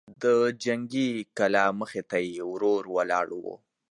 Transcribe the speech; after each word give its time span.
د 0.23 0.25
جنګي 0.63 1.09
کلا 1.37 1.65
مخې 1.79 2.01
ته 2.09 2.17
يې 2.27 2.41
ورور 2.51 2.83
ولاړ 2.95 3.27
و. 3.41 3.45